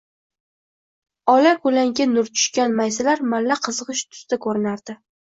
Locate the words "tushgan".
2.39-2.73